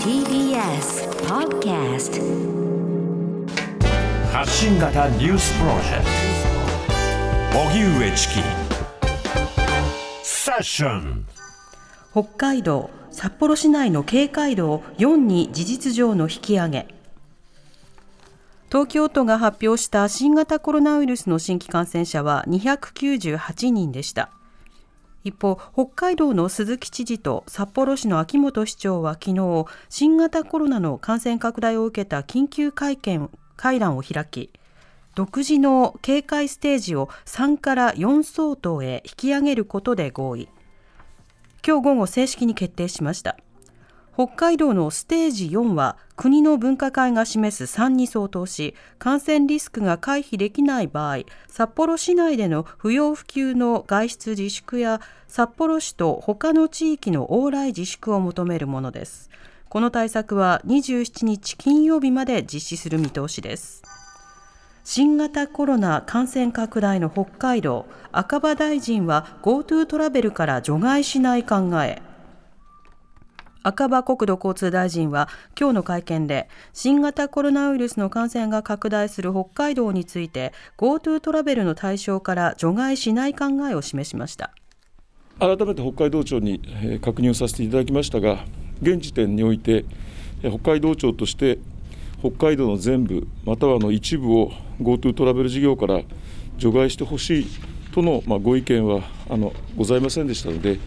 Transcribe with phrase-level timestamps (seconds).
[0.00, 2.22] TBS Podcast
[4.32, 6.04] 発信型ニュースプロジェク
[7.52, 7.58] ト。
[7.68, 8.34] 荻上チキ。
[10.22, 11.26] セッション。
[12.12, 16.86] 北海道札幌市内の警戒度を4に事実上の引き上げ。
[18.72, 24.30] 東京都が発表した新型コロナウイルスの新規感染者は298人でした
[25.26, 34.50] 一方北海道の鈴木知事と札幌市の秋元市長は昨日新型コロナの感染拡大を受けた緊急会見会談を開き
[35.16, 40.48] 独自の警戒ステージを3から4相当へ引き上げることで合意。
[41.66, 43.38] 今日午後正式に決定しました。
[44.16, 59.28] 北海道のステージ4は国の分科会が示す3に相当し感染リスクが回避できない場合札幌市内での不要不急の外出自粛や札幌市と他の地域の往来自粛を求めるものです。
[59.68, 63.82] この対策は27日金曜日まで実施する見通しです。
[64.82, 72.00] 新型コロナ感染拡大の北海道赤羽大臣は GoTo トラベルから除外しない考え。
[73.66, 75.28] 赤羽国土交通大臣は
[75.58, 84.52] 今日の会見で新型コロナウイルスの感染が拡大する北海道について GoTo トラベルの対象から除外しない考えを示しました
[85.40, 86.60] 改めて北海道庁に
[87.02, 88.44] 確認をさせていただきましたが
[88.82, 89.84] 現時点において
[90.42, 91.58] 北海道庁として
[92.20, 96.02] 北海道の全部またはの一部を GoTo トラベル事業から
[96.56, 97.46] 除外してほしい
[97.90, 100.78] とのご意見はあのございませんでしたので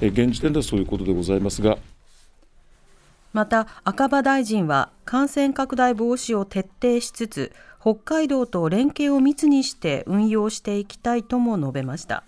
[0.00, 1.78] 現時点ではそういうことでございますが。
[3.34, 12.22] また赤羽大臣は感染拡大防止を徹底しつつ北海道と連携を密にして運用していきたいとも述べました。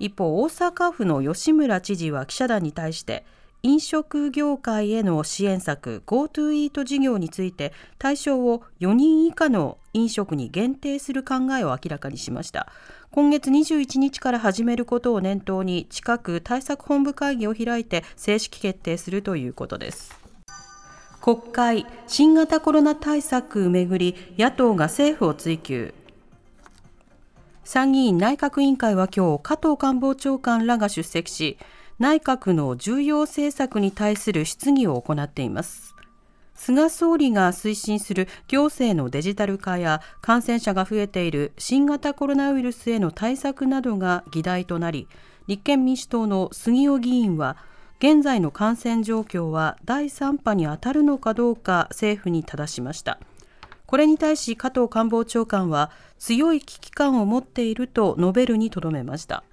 [0.00, 3.24] 一方大阪府の吉村知事は記者団に対して
[3.62, 12.70] 飲食業界への支援策 GoTo イート事業について対象を4人以下の飲食に限定する考えを明らかにしました。
[13.12, 20.23] 今月21日から始めることを念頭に近く対策本部会議を開いて正式決定するということです。
[21.24, 25.94] 国会新型コロナ対策めぐり野党が政府を追及。
[27.64, 31.56] 参議院内閣委員会は今日加藤官房長官らが出席し
[31.98, 35.94] 内閣の重要政策に対する質疑を行っています。
[36.54, 45.08] 菅総理が推進する行政のデジタル化や感染者が増えている新型コロナウイルスへの対策などが議題となり
[45.46, 47.56] 立憲民主党の杉尾議員は
[47.98, 53.18] 現在の感染状況は第3波に当たるのかどうか政府に正しました。
[53.86, 59.44] これに対し加藤官房長官は強い危機感を持っていると述べるにとどめました。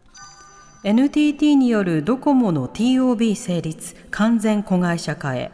[0.83, 5.51] NTT によるドコモの TOB 成立完全子会社化へ。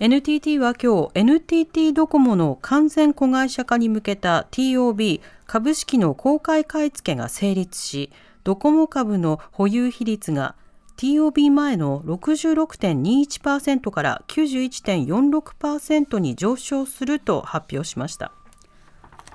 [0.00, 8.10] NTT は今日 NTT ドコモの完全子会社化に向けた TOB 株式の公開買い付けが成立し
[8.42, 10.56] ドコモ株の保有比率が
[10.96, 18.32] TOB 前の66.21%から91.46%に上昇すると発表しました。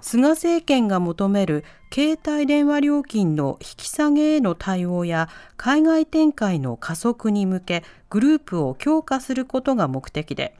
[0.01, 10.55] 菅政権が求める携帯電話料金の引き下げへの対応や海外展開の加速に向けグループを強化することが目的で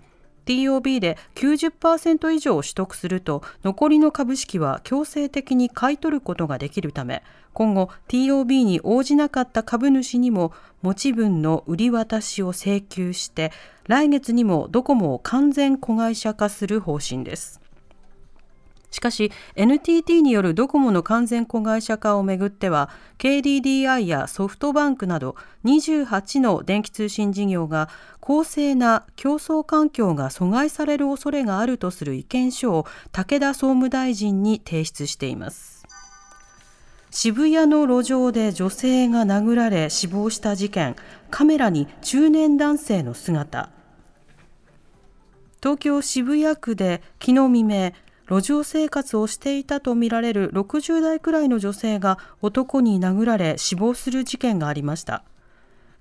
[0.48, 7.22] TOB で90%以上を取得すると残りの株式は強制的に買い取ることができるため
[7.54, 13.52] 今後 TOB に応じなかった株主にも持ち分の売り渡しを請求して
[13.88, 17.57] 来月にもドコモを完全子会社化する方針です。
[18.90, 22.90] しかし NTT によるドコモの完全子会社化をめぐっては
[23.20, 27.90] KDDI やソフトバンクなど28の電気通信事業が
[28.20, 35.78] 公正な競争環境が阻害される恐れがあるとする意見書を武田総務大臣に提出しています。
[37.10, 40.96] 渋谷の路上で女性が殴られ死亡した事件
[41.30, 43.70] カメラに中年男性の姿。
[45.62, 47.92] 東京渋谷区で昨日未明
[48.30, 55.24] 路上生活をしていたとみられる60代くらいの女性が男に殴られ死亡する事件がありました。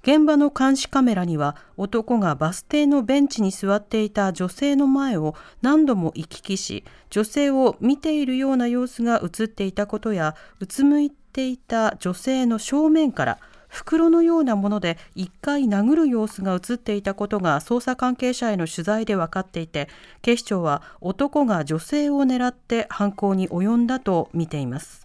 [0.02, 13.38] 現場の監視カメラには男がバス停のベンチに座っていた女性の前を何度も行き来し女性を見ているような様子が映っていたことやうつむいていた女性の正面から
[13.76, 19.90] 袋のようなもので1回殴る様子が映っていたことが捜査関係者への取材で分かっていて
[20.22, 25.04] 警視庁は男が女性を狙って犯行に及んだとみています。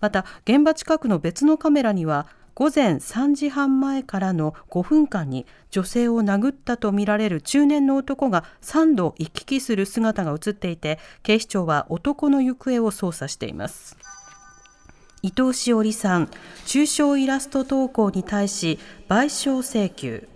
[0.00, 13.98] また現場近くの別のカメラには午前3時半前からの5分間に女性を殴ったとみられる中年の男が3度行き来する姿が映っていて警視庁は男の行方を捜査しています。
[15.26, 16.30] 伊藤詩織さん
[16.66, 18.78] 中傷イラスト投稿に対し
[19.08, 20.28] 賠償請求。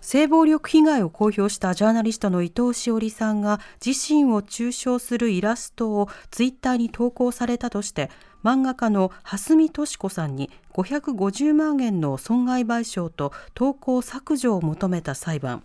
[0.00, 8.08] 性暴力被害を公表したジャーナリストの伊藤詩織さんが自身を中傷するイラストをツイッターに投稿されたとして
[8.42, 15.62] 漫画家の蓮見敏子さんに550万円の損害賠償と投稿削除を求めた裁判。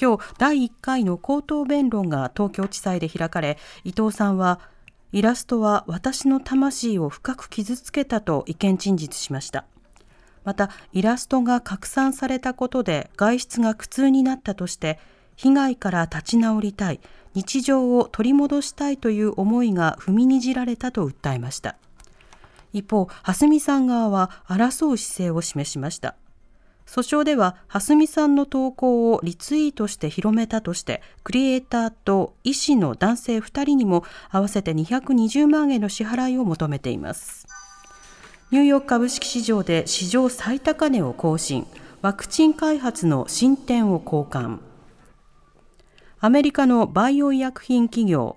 [0.00, 4.58] 今日第1回の口頭弁論が東京地裁で開かれ伊藤さんは
[5.12, 9.66] イラストは私の魂を深く傷つけたと意見陳述しました。
[10.44, 14.98] またイラストが拡散されたことで外出が苦痛になったとして
[15.36, 17.00] 被害から立ち直りたい
[17.34, 21.76] 日常を取り戻したいという思いが踏みにじられたと訴えました。
[22.72, 26.16] 一方蓮見さん側は争う姿勢を示しました。
[26.86, 37.46] 訴訟では蓮見さんの投稿をリツイートして広めたとしてクリエイターと医師の男性2人にも合わせて220万円の支払いを求めています。
[38.50, 41.66] ニューヨーク株式市場で史上最高値を更新。
[42.02, 44.58] ワクチン開発の進展を交換
[46.18, 48.36] アメリカのバイオ医薬品企業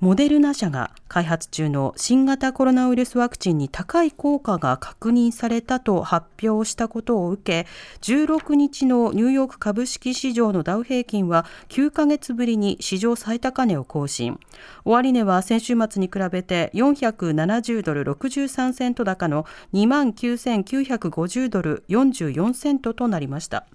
[0.00, 7.68] モデルナ社が開発中の新型コロナウイルスワクチンに高い効果が確認されたと発表したことを受け
[8.00, 14.40] 16日のニューヨーク株式市場のダウ平均は9ヶ月ぶりに史上最高値を更新。
[14.86, 19.44] 終値は先週末に比べて470ドル63セント高の
[19.74, 23.66] 2万9950ドル44セントとなりました。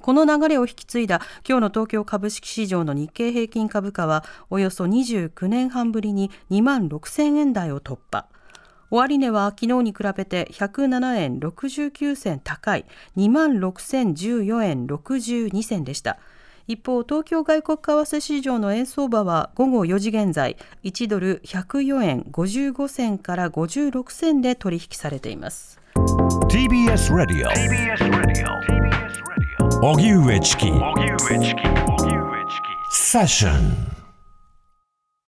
[0.00, 8.26] この流れを引き継いだ今日の東京株式市場の日経平均株価はおよそ29年半ぶりに2万6000円台を突破。
[8.90, 12.86] 終値は昨日に比べて107円69銭高い
[13.16, 16.18] 2万6014円62銭でした。
[16.66, 25.80] 一方、東京外国為替市場の円相場は午後4時現在、1ドル104円55銭から56銭で取引されています。
[26.50, 28.58] TBS Radio, TBS Radio
[29.80, 30.72] 荻上チキ
[32.88, 33.97] セッション